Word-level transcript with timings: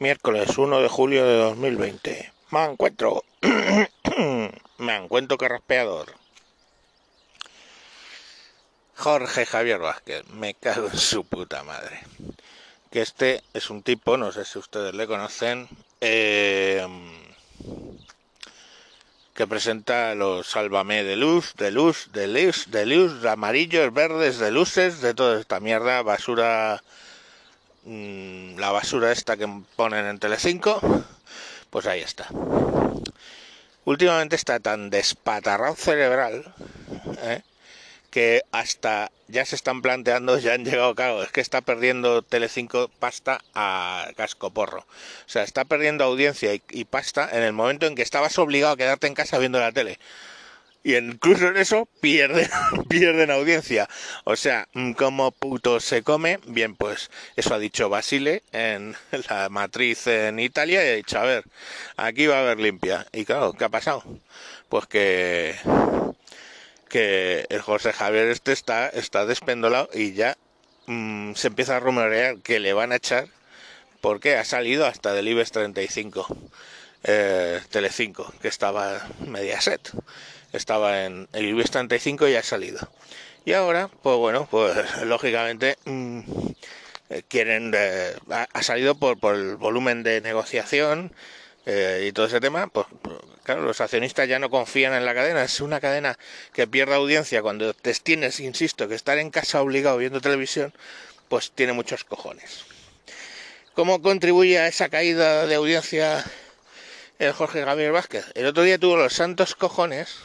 Miércoles 0.00 0.58
1 0.58 0.80
de 0.80 0.88
julio 0.88 1.24
de 1.24 1.36
2020. 1.36 2.32
Me 2.50 2.64
encuentro. 2.64 3.22
Me 4.78 4.96
encuentro 4.96 5.38
carraspeador. 5.38 6.12
Jorge 8.96 9.46
Javier 9.46 9.78
Vázquez. 9.78 10.26
Me 10.30 10.54
cago 10.54 10.88
en 10.88 10.98
su 10.98 11.24
puta 11.24 11.62
madre. 11.62 12.00
Que 12.90 13.02
este 13.02 13.44
es 13.54 13.70
un 13.70 13.84
tipo, 13.84 14.16
no 14.16 14.32
sé 14.32 14.44
si 14.44 14.58
ustedes 14.58 14.94
le 14.94 15.06
conocen, 15.06 15.68
eh, 16.00 16.84
que 19.32 19.46
presenta 19.46 20.16
los 20.16 20.48
Sálvame 20.48 21.04
de 21.04 21.14
luz, 21.14 21.54
de 21.56 21.70
luz, 21.70 22.10
de 22.12 22.26
luz, 22.26 22.68
de 22.72 22.86
luz, 22.86 23.22
de 23.22 23.30
amarillos, 23.30 23.94
verdes, 23.94 24.38
de 24.38 24.50
luces, 24.50 25.00
de 25.00 25.14
toda 25.14 25.40
esta 25.40 25.60
mierda, 25.60 26.02
basura 26.02 26.82
Mm, 27.84 28.56
la 28.58 28.70
basura 28.72 29.12
esta 29.12 29.36
que 29.36 29.46
ponen 29.76 30.06
en 30.06 30.18
Telecinco, 30.18 30.80
pues 31.70 31.86
ahí 31.86 32.00
está. 32.00 32.28
Últimamente 33.84 34.36
está 34.36 34.58
tan 34.58 34.88
despatarrado 34.88 35.76
cerebral 35.76 36.44
¿eh? 37.22 37.42
que 38.10 38.42
hasta 38.52 39.10
ya 39.28 39.44
se 39.44 39.56
están 39.56 39.82
planteando, 39.82 40.38
ya 40.38 40.54
han 40.54 40.64
llegado, 40.64 40.94
claro, 40.94 41.22
es 41.22 41.30
que 41.30 41.42
está 41.42 41.60
perdiendo 41.60 42.22
Telecinco 42.22 42.88
pasta 42.98 43.42
a 43.54 44.08
casco 44.16 44.50
porro. 44.50 44.80
O 44.80 45.28
sea, 45.28 45.42
está 45.42 45.66
perdiendo 45.66 46.04
audiencia 46.04 46.54
y 46.54 46.84
pasta 46.86 47.28
en 47.32 47.42
el 47.42 47.52
momento 47.52 47.86
en 47.86 47.96
que 47.96 48.02
estabas 48.02 48.38
obligado 48.38 48.72
a 48.72 48.76
quedarte 48.78 49.08
en 49.08 49.14
casa 49.14 49.38
viendo 49.38 49.60
la 49.60 49.72
tele 49.72 49.98
y 50.84 50.96
incluso 50.96 51.48
en 51.48 51.56
eso 51.56 51.88
pierden, 52.00 52.48
pierden 52.88 53.30
audiencia. 53.30 53.88
O 54.24 54.36
sea, 54.36 54.68
mm, 54.74 54.92
como 54.92 55.32
puto 55.32 55.80
se 55.80 56.02
come, 56.02 56.38
bien, 56.46 56.76
pues 56.76 57.10
eso 57.36 57.54
ha 57.54 57.58
dicho 57.58 57.88
Basile 57.88 58.42
en 58.52 58.94
la 59.30 59.48
matriz 59.48 60.06
en 60.06 60.38
Italia 60.38 60.84
y 60.84 60.88
ha 60.88 60.96
dicho, 60.96 61.18
a 61.18 61.24
ver, 61.24 61.44
aquí 61.96 62.26
va 62.26 62.36
a 62.36 62.40
haber 62.42 62.60
limpia. 62.60 63.06
Y 63.12 63.24
claro, 63.24 63.54
¿qué 63.54 63.64
ha 63.64 63.70
pasado? 63.70 64.04
Pues 64.68 64.86
que 64.86 65.56
que 66.94 67.46
el 67.48 67.60
José 67.60 67.92
Javier 67.92 68.28
este 68.28 68.52
está, 68.52 68.88
está 68.88 69.26
despendolado 69.26 69.88
y 69.92 70.12
ya 70.12 70.36
mm, 70.86 71.34
se 71.34 71.48
empieza 71.48 71.76
a 71.76 71.80
rumorear 71.80 72.38
que 72.38 72.60
le 72.60 72.72
van 72.72 72.92
a 72.92 72.96
echar 72.96 73.26
porque 74.00 74.36
ha 74.36 74.44
salido 74.44 74.86
hasta 74.86 75.12
del 75.12 75.26
IBEX 75.26 75.50
35 75.50 76.26
eh, 77.02 77.60
Telecinco 77.70 78.32
que 78.40 78.46
estaba 78.46 79.08
Mediaset 79.26 79.90
estaba 80.54 81.04
en 81.04 81.28
el 81.32 81.46
IBEX 81.46 81.70
35 81.72 82.28
y 82.28 82.36
ha 82.36 82.42
salido. 82.42 82.88
Y 83.44 83.52
ahora, 83.52 83.90
pues 84.02 84.16
bueno, 84.16 84.48
pues 84.50 85.02
lógicamente 85.02 85.76
mm, 85.84 86.20
eh, 87.10 87.22
quieren, 87.28 87.72
eh, 87.76 88.14
ha, 88.30 88.62
salido 88.62 88.94
por, 88.94 89.18
por, 89.18 89.34
el 89.34 89.56
volumen 89.56 90.02
de 90.02 90.20
negociación 90.22 91.12
eh, 91.66 92.06
y 92.08 92.12
todo 92.12 92.26
ese 92.26 92.40
tema, 92.40 92.68
pues, 92.68 92.86
pues 93.02 93.16
claro, 93.42 93.62
los 93.62 93.80
accionistas 93.80 94.28
ya 94.28 94.38
no 94.38 94.48
confían 94.48 94.94
en 94.94 95.04
la 95.04 95.14
cadena, 95.14 95.44
es 95.44 95.60
una 95.60 95.80
cadena 95.80 96.18
que 96.52 96.66
pierde 96.66 96.94
audiencia 96.94 97.42
cuando 97.42 97.74
te 97.74 97.92
tienes, 97.94 98.40
insisto, 98.40 98.88
que 98.88 98.94
estar 98.94 99.18
en 99.18 99.30
casa 99.30 99.60
obligado 99.60 99.98
viendo 99.98 100.20
televisión, 100.20 100.72
pues 101.28 101.52
tiene 101.52 101.74
muchos 101.74 102.04
cojones. 102.04 102.64
¿Cómo 103.74 104.00
contribuye 104.00 104.58
a 104.58 104.68
esa 104.68 104.88
caída 104.88 105.46
de 105.46 105.54
audiencia 105.56 106.24
el 107.18 107.32
Jorge 107.32 107.62
Gabriel 107.62 107.92
Vázquez? 107.92 108.24
El 108.34 108.46
otro 108.46 108.62
día 108.62 108.78
tuvo 108.78 108.96
los 108.96 109.12
santos 109.12 109.54
cojones 109.54 110.16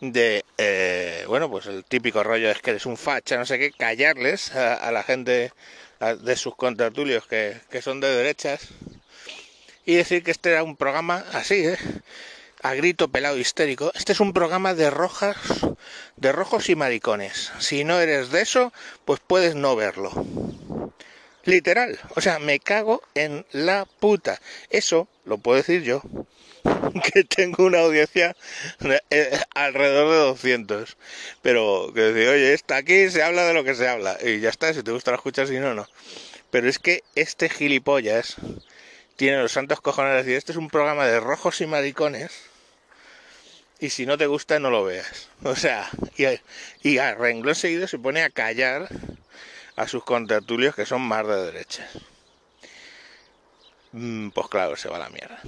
de, 0.00 0.44
eh, 0.58 1.24
bueno, 1.26 1.50
pues 1.50 1.66
el 1.66 1.84
típico 1.84 2.22
rollo 2.22 2.50
es 2.50 2.60
que 2.60 2.70
eres 2.70 2.86
un 2.86 2.96
facha, 2.96 3.36
no 3.36 3.46
sé 3.46 3.58
qué, 3.58 3.72
callarles 3.72 4.54
a, 4.54 4.90
la 4.92 5.02
gente 5.02 5.52
de 6.20 6.36
sus 6.36 6.54
contratulios 6.54 7.26
que, 7.26 7.56
que, 7.70 7.82
son 7.82 8.00
de 8.00 8.08
derechas 8.08 8.68
y 9.84 9.96
decir 9.96 10.22
que 10.22 10.30
este 10.30 10.50
era 10.50 10.62
un 10.62 10.76
programa 10.76 11.24
así, 11.32 11.66
¿eh? 11.66 11.78
a 12.62 12.74
grito 12.74 13.08
pelado 13.08 13.38
histérico. 13.38 13.92
Este 13.94 14.12
es 14.12 14.20
un 14.20 14.32
programa 14.32 14.74
de 14.74 14.90
rojas, 14.90 15.36
de 16.16 16.32
rojos 16.32 16.68
y 16.68 16.76
maricones. 16.76 17.52
Si 17.58 17.84
no 17.84 18.00
eres 18.00 18.30
de 18.30 18.42
eso, 18.42 18.72
pues 19.04 19.20
puedes 19.24 19.54
no 19.54 19.76
verlo. 19.76 20.12
Literal, 21.48 21.98
o 22.14 22.20
sea, 22.20 22.38
me 22.38 22.60
cago 22.60 23.02
en 23.14 23.46
la 23.52 23.86
puta. 23.86 24.38
Eso 24.68 25.08
lo 25.24 25.38
puedo 25.38 25.56
decir 25.56 25.82
yo. 25.82 26.02
que 27.14 27.24
tengo 27.24 27.64
una 27.64 27.78
audiencia 27.78 28.36
eh, 29.08 29.40
alrededor 29.54 30.10
de 30.12 30.18
200. 30.18 30.98
Pero 31.40 31.90
que 31.94 32.02
decir, 32.02 32.28
oye, 32.28 32.52
está 32.52 32.76
aquí, 32.76 33.08
se 33.08 33.22
habla 33.22 33.46
de 33.46 33.54
lo 33.54 33.64
que 33.64 33.74
se 33.74 33.88
habla. 33.88 34.18
Y 34.22 34.40
ya 34.40 34.50
está, 34.50 34.74
si 34.74 34.82
te 34.82 34.90
gusta 34.90 35.10
lo 35.10 35.16
escuchas, 35.16 35.48
si 35.48 35.58
no, 35.58 35.72
no. 35.72 35.88
Pero 36.50 36.68
es 36.68 36.78
que 36.78 37.02
este 37.14 37.48
gilipollas 37.48 38.36
tiene 39.16 39.40
los 39.40 39.52
santos 39.52 39.80
cojones 39.80 40.12
de 40.12 40.18
decir, 40.18 40.36
este 40.36 40.52
es 40.52 40.58
un 40.58 40.68
programa 40.68 41.06
de 41.06 41.18
rojos 41.18 41.62
y 41.62 41.66
maricones. 41.66 42.42
Y 43.80 43.88
si 43.88 44.04
no 44.04 44.18
te 44.18 44.26
gusta, 44.26 44.58
no 44.58 44.68
lo 44.68 44.84
veas. 44.84 45.30
O 45.44 45.56
sea, 45.56 45.88
y, 46.18 46.26
y 46.86 46.98
a 46.98 47.14
renglón 47.14 47.54
seguido 47.54 47.88
se 47.88 47.98
pone 47.98 48.22
a 48.22 48.28
callar 48.28 48.90
a 49.78 49.86
sus 49.86 50.02
contertulios 50.02 50.74
que 50.74 50.86
son 50.86 51.02
más 51.02 51.26
de 51.26 51.36
derechas. 51.36 51.88
Mm, 53.92 54.30
pues 54.30 54.48
claro, 54.48 54.76
se 54.76 54.88
va 54.88 54.98
la 54.98 55.08
mierda. 55.08 55.40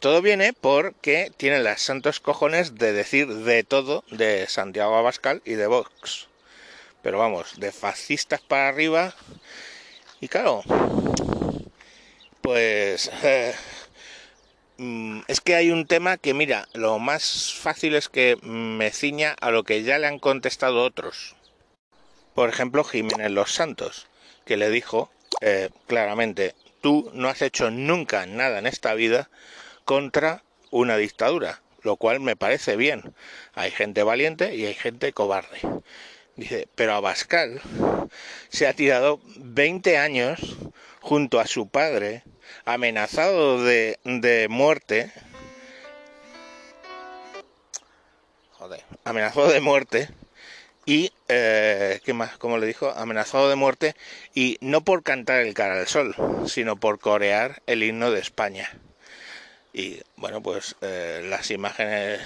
Todo 0.00 0.20
viene 0.20 0.52
porque 0.52 1.32
tienen 1.38 1.64
las 1.64 1.80
santos 1.80 2.20
cojones 2.20 2.74
de 2.74 2.92
decir 2.92 3.26
de 3.28 3.64
todo 3.64 4.04
de 4.10 4.46
Santiago 4.48 4.96
Abascal 4.96 5.40
y 5.46 5.54
de 5.54 5.66
Vox. 5.66 6.28
Pero 7.02 7.18
vamos, 7.18 7.58
de 7.58 7.72
fascistas 7.72 8.42
para 8.42 8.68
arriba. 8.68 9.14
Y 10.20 10.28
claro, 10.28 10.62
pues 12.42 13.10
eh, 13.22 13.54
mm, 14.76 15.20
es 15.26 15.40
que 15.40 15.54
hay 15.54 15.70
un 15.70 15.86
tema 15.86 16.18
que, 16.18 16.34
mira, 16.34 16.68
lo 16.74 16.98
más 16.98 17.54
fácil 17.54 17.94
es 17.94 18.10
que 18.10 18.36
me 18.42 18.90
ciña 18.90 19.34
a 19.40 19.50
lo 19.50 19.64
que 19.64 19.82
ya 19.82 19.98
le 19.98 20.06
han 20.06 20.18
contestado 20.18 20.84
otros. 20.84 21.34
Por 22.34 22.48
ejemplo, 22.48 22.84
Jiménez 22.84 23.30
Los 23.30 23.52
Santos, 23.52 24.06
que 24.44 24.56
le 24.56 24.70
dijo 24.70 25.10
eh, 25.40 25.70
claramente, 25.86 26.54
tú 26.80 27.10
no 27.14 27.28
has 27.28 27.42
hecho 27.42 27.70
nunca 27.70 28.26
nada 28.26 28.58
en 28.58 28.66
esta 28.66 28.94
vida 28.94 29.30
contra 29.84 30.42
una 30.70 30.96
dictadura, 30.96 31.60
lo 31.82 31.96
cual 31.96 32.20
me 32.20 32.36
parece 32.36 32.76
bien. 32.76 33.14
Hay 33.54 33.70
gente 33.70 34.02
valiente 34.02 34.54
y 34.54 34.66
hay 34.66 34.74
gente 34.74 35.12
cobarde. 35.12 35.60
Dice, 36.36 36.68
pero 36.74 36.94
Abascal 36.94 37.60
se 38.48 38.66
ha 38.66 38.72
tirado 38.72 39.20
20 39.36 39.98
años 39.98 40.56
junto 41.00 41.40
a 41.40 41.46
su 41.46 41.68
padre, 41.68 42.22
amenazado 42.64 43.62
de, 43.62 43.98
de 44.04 44.48
muerte. 44.48 45.12
Joder, 48.52 48.82
amenazado 49.04 49.48
de 49.48 49.60
muerte. 49.60 50.08
Y, 50.84 51.12
eh, 51.28 52.00
¿qué 52.04 52.12
más? 52.12 52.36
Como 52.38 52.58
le 52.58 52.66
dijo, 52.66 52.90
amenazado 52.90 53.48
de 53.48 53.56
muerte. 53.56 53.94
Y 54.34 54.58
no 54.60 54.82
por 54.82 55.02
cantar 55.02 55.40
el 55.40 55.54
cara 55.54 55.78
al 55.78 55.86
sol, 55.86 56.14
sino 56.46 56.76
por 56.76 56.98
corear 56.98 57.62
el 57.66 57.82
himno 57.82 58.10
de 58.10 58.20
España. 58.20 58.68
Y 59.72 60.00
bueno, 60.16 60.42
pues 60.42 60.76
eh, 60.82 61.24
las 61.28 61.50
imágenes 61.50 62.20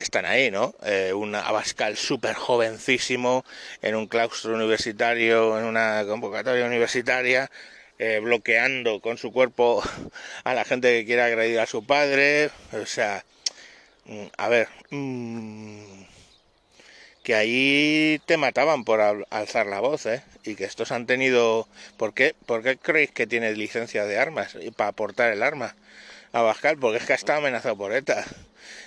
están 0.00 0.26
ahí, 0.26 0.50
¿no? 0.50 0.74
Eh, 0.84 1.12
un 1.12 1.34
Abascal 1.34 1.96
súper 1.96 2.34
jovencísimo 2.34 3.44
en 3.82 3.94
un 3.94 4.06
claustro 4.08 4.54
universitario, 4.54 5.58
en 5.58 5.64
una 5.64 6.04
convocatoria 6.06 6.66
universitaria, 6.66 7.50
eh, 7.98 8.20
bloqueando 8.22 9.00
con 9.00 9.18
su 9.18 9.32
cuerpo 9.32 9.82
a 10.44 10.54
la 10.54 10.64
gente 10.64 10.90
que 10.92 11.06
quiere 11.06 11.22
agredir 11.22 11.60
a 11.60 11.66
su 11.66 11.84
padre. 11.86 12.50
O 12.72 12.86
sea, 12.86 13.24
mm, 14.06 14.26
a 14.36 14.48
ver, 14.48 14.68
mm, 14.90 16.02
que 17.28 17.34
ahí 17.34 18.22
te 18.24 18.38
mataban 18.38 18.84
por 18.84 19.02
alzar 19.28 19.66
la 19.66 19.80
voz, 19.80 20.06
¿eh? 20.06 20.22
Y 20.44 20.54
que 20.54 20.64
estos 20.64 20.92
han 20.92 21.04
tenido... 21.04 21.68
¿Por 21.98 22.14
qué, 22.14 22.34
¿Por 22.46 22.62
qué 22.62 22.78
creéis 22.78 23.10
que 23.10 23.26
tiene 23.26 23.52
licencia 23.52 24.06
de 24.06 24.18
armas 24.18 24.56
para 24.78 24.88
aportar 24.88 25.30
el 25.30 25.42
arma? 25.42 25.76
a 26.32 26.40
Bascal 26.40 26.78
porque 26.78 26.96
es 26.96 27.04
que 27.04 27.12
ha 27.12 27.16
estado 27.16 27.40
amenazado 27.40 27.76
por 27.76 27.92
ETA. 27.92 28.24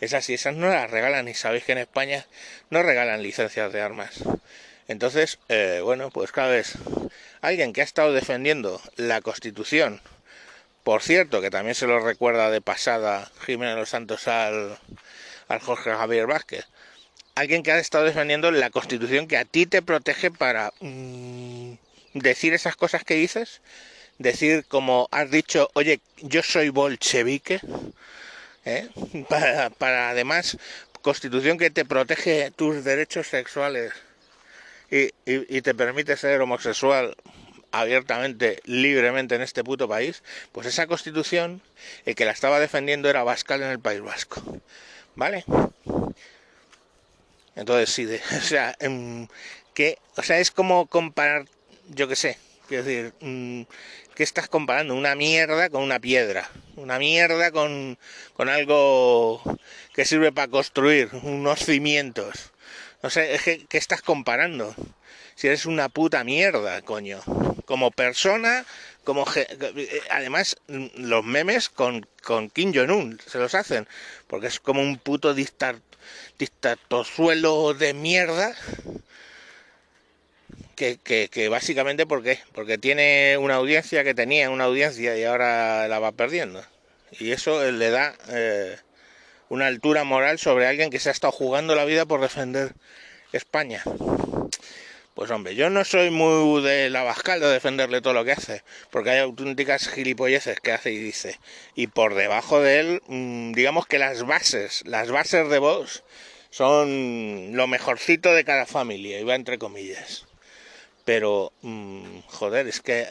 Esas 0.00 0.28
y 0.30 0.34
esas 0.34 0.56
no 0.56 0.68
las 0.68 0.90
regalan 0.90 1.28
y 1.28 1.34
sabéis 1.34 1.62
que 1.62 1.70
en 1.70 1.78
España 1.78 2.26
no 2.70 2.82
regalan 2.82 3.22
licencias 3.22 3.72
de 3.72 3.80
armas. 3.80 4.24
Entonces, 4.88 5.38
eh, 5.48 5.78
bueno, 5.84 6.10
pues 6.10 6.32
cada 6.32 6.48
vez 6.48 6.74
alguien 7.40 7.72
que 7.72 7.82
ha 7.82 7.84
estado 7.84 8.12
defendiendo 8.12 8.82
la 8.96 9.20
Constitución, 9.20 10.00
por 10.82 11.02
cierto, 11.02 11.40
que 11.40 11.50
también 11.50 11.76
se 11.76 11.86
lo 11.86 12.00
recuerda 12.00 12.50
de 12.50 12.60
pasada 12.60 13.30
Jiménez 13.46 13.76
Los 13.76 13.90
Santos 13.90 14.26
al, 14.26 14.76
al 15.46 15.60
Jorge 15.60 15.92
Javier 15.92 16.26
Vázquez, 16.26 16.66
alguien 17.34 17.62
que 17.62 17.72
ha 17.72 17.78
estado 17.78 18.04
defendiendo 18.04 18.50
la 18.50 18.70
Constitución 18.70 19.26
que 19.26 19.36
a 19.36 19.44
ti 19.44 19.66
te 19.66 19.82
protege 19.82 20.30
para 20.30 20.72
mm, 20.80 21.72
decir 22.14 22.54
esas 22.54 22.76
cosas 22.76 23.04
que 23.04 23.14
dices, 23.14 23.60
decir 24.18 24.64
como 24.66 25.08
has 25.10 25.30
dicho, 25.30 25.70
oye, 25.74 26.00
yo 26.22 26.42
soy 26.42 26.68
bolchevique, 26.68 27.60
¿eh? 28.64 28.88
para, 29.78 30.10
además 30.10 30.56
constitución 31.02 31.58
que 31.58 31.70
te 31.70 31.84
protege 31.84 32.50
tus 32.50 32.82
derechos 32.82 33.26
sexuales 33.26 33.92
y, 34.90 35.60
te 35.60 35.74
permite 35.74 36.16
ser 36.16 36.40
homosexual 36.40 37.14
abiertamente, 37.72 38.60
libremente 38.64 39.34
en 39.34 39.42
este 39.42 39.64
puto 39.64 39.88
país, 39.88 40.22
pues 40.52 40.66
esa 40.66 40.86
constitución, 40.86 41.60
el 42.06 42.14
que 42.14 42.24
la 42.24 42.30
estaba 42.30 42.60
defendiendo 42.60 43.10
era 43.10 43.24
Bascal 43.24 43.62
en 43.62 43.70
el 43.70 43.80
País 43.80 44.00
Vasco. 44.00 44.42
¿Vale? 45.16 45.44
Entonces 47.56 47.90
sí, 47.90 48.04
de, 48.04 48.20
o 48.36 48.40
sea, 48.40 48.76
que, 49.74 49.98
o 50.16 50.22
sea, 50.22 50.38
es 50.38 50.50
como 50.50 50.86
comparar, 50.86 51.46
yo 51.88 52.08
qué 52.08 52.16
sé, 52.16 52.38
quiero 52.68 52.84
decir, 52.84 53.12
mm, 53.20 53.62
¿qué 54.14 54.22
estás 54.22 54.48
comparando? 54.48 54.94
Una 54.94 55.14
mierda 55.14 55.68
con 55.70 55.82
una 55.82 56.00
piedra, 56.00 56.50
una 56.76 56.98
mierda 56.98 57.50
con, 57.50 57.98
con 58.34 58.48
algo 58.48 59.42
que 59.94 60.04
sirve 60.04 60.32
para 60.32 60.48
construir, 60.48 61.10
unos 61.22 61.64
cimientos. 61.64 62.52
No 63.02 63.10
sé, 63.10 63.34
es 63.34 63.42
que, 63.42 63.66
¿qué 63.66 63.78
estás 63.78 64.02
comparando? 64.02 64.74
Si 65.34 65.46
eres 65.48 65.66
una 65.66 65.88
puta 65.88 66.24
mierda, 66.24 66.80
coño. 66.82 67.20
Como 67.64 67.90
persona, 67.90 68.64
como... 69.04 69.24
Además, 70.10 70.56
los 70.68 71.24
memes 71.24 71.68
con, 71.68 72.06
con 72.22 72.50
Kim 72.50 72.72
Jong-un 72.74 73.20
se 73.26 73.38
los 73.38 73.54
hacen, 73.54 73.86
porque 74.26 74.48
es 74.48 74.60
como 74.60 74.82
un 74.82 74.98
puto 74.98 75.34
dictador 75.34 75.80
dictatosuelo 76.38 77.74
de 77.74 77.94
mierda 77.94 78.54
que, 80.76 80.98
que, 80.98 81.48
básicamente 81.48 82.06
¿por 82.06 82.22
qué? 82.22 82.40
porque 82.52 82.78
tiene 82.78 83.36
una 83.38 83.54
audiencia 83.54 84.02
que 84.02 84.14
tenía 84.14 84.50
una 84.50 84.64
audiencia 84.64 85.16
y 85.16 85.24
ahora 85.24 85.86
la 85.88 85.98
va 86.00 86.12
perdiendo 86.12 86.64
y 87.12 87.30
eso 87.30 87.70
le 87.70 87.90
da 87.90 88.14
eh, 88.28 88.76
una 89.48 89.66
altura 89.66 90.02
moral 90.04 90.38
sobre 90.38 90.66
alguien 90.66 90.90
que 90.90 90.98
se 90.98 91.10
ha 91.10 91.12
estado 91.12 91.32
jugando 91.32 91.76
la 91.76 91.84
vida 91.84 92.06
por 92.06 92.20
defender 92.20 92.74
España 93.32 93.84
pues 95.14 95.30
hombre, 95.30 95.54
yo 95.54 95.70
no 95.70 95.84
soy 95.84 96.10
muy 96.10 96.60
de 96.62 96.90
la 96.90 97.04
Bascal 97.04 97.38
de 97.40 97.46
defenderle 97.46 98.00
todo 98.00 98.14
lo 98.14 98.24
que 98.24 98.32
hace, 98.32 98.62
porque 98.90 99.10
hay 99.10 99.20
auténticas 99.20 99.88
gilipolleces 99.88 100.58
que 100.60 100.72
hace 100.72 100.90
y 100.90 100.98
dice. 100.98 101.38
Y 101.76 101.86
por 101.86 102.14
debajo 102.14 102.60
de 102.60 102.80
él, 102.80 103.02
mm, 103.06 103.52
digamos 103.52 103.86
que 103.86 103.98
las 103.98 104.26
bases, 104.26 104.82
las 104.86 105.10
bases 105.12 105.48
de 105.48 105.58
voz 105.58 106.02
son 106.50 107.56
lo 107.56 107.66
mejorcito 107.68 108.32
de 108.34 108.44
cada 108.44 108.66
familia, 108.66 109.20
y 109.20 109.24
va 109.24 109.36
entre 109.36 109.58
comillas. 109.58 110.26
Pero, 111.04 111.52
mm, 111.62 112.20
joder, 112.26 112.66
es 112.66 112.80
que 112.80 113.06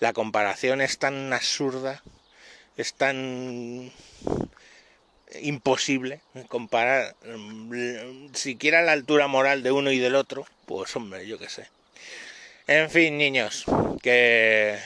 la 0.00 0.12
comparación 0.14 0.80
es 0.80 0.98
tan 0.98 1.32
absurda, 1.32 2.02
es 2.76 2.94
tan 2.94 3.92
imposible 5.42 6.20
comparar 6.48 7.14
mm, 7.24 8.34
siquiera 8.34 8.82
la 8.82 8.92
altura 8.92 9.26
moral 9.26 9.62
de 9.62 9.72
uno 9.72 9.90
y 9.90 9.98
del 9.98 10.14
otro, 10.14 10.46
pues 10.66 10.94
hombre, 10.96 11.26
yo 11.26 11.38
qué 11.38 11.48
sé. 11.48 11.68
En 12.66 12.90
fin, 12.90 13.18
niños, 13.18 13.64
que... 14.02 14.78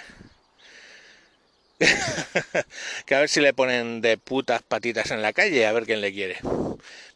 que 3.07 3.15
a 3.15 3.21
ver 3.21 3.29
si 3.29 3.41
le 3.41 3.53
ponen 3.55 4.01
de 4.01 4.19
putas 4.19 4.63
patitas 4.63 5.11
en 5.13 5.23
la 5.23 5.33
calle, 5.33 5.67
a 5.67 5.73
ver 5.73 5.87
quién 5.87 6.01
le 6.01 6.13
quiere. 6.13 6.39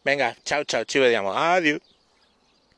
Venga, 0.05 0.37
chao, 0.44 0.64
chao, 0.64 0.85
digamos, 0.85 1.37
adiós. 1.37 1.92